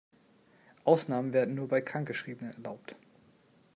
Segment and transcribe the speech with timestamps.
[0.83, 2.95] Ausnahmen werden nur bei Krankgeschriebenen erlaubt.